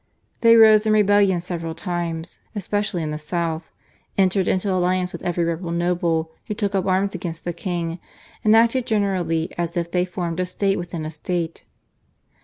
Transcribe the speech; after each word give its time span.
They 0.39 0.55
rose 0.55 0.87
in 0.87 0.93
rebellion 0.93 1.41
several 1.41 1.75
times 1.75 2.39
especially 2.55 3.03
in 3.03 3.11
the 3.11 3.19
South, 3.19 3.71
entered 4.17 4.47
into 4.47 4.71
alliance 4.73 5.13
with 5.13 5.21
every 5.21 5.43
rebel 5.43 5.69
noble 5.69 6.31
who 6.47 6.55
took 6.55 6.73
up 6.73 6.87
arms 6.87 7.13
against 7.13 7.43
the 7.45 7.53
king, 7.53 7.99
and 8.43 8.55
acted 8.55 8.87
generally 8.87 9.51
as 9.59 9.77
if 9.77 9.91
they 9.91 10.05
formed 10.05 10.39
a 10.39 10.45
state 10.47 10.79
within 10.79 11.05
a 11.05 11.11
state. 11.11 11.65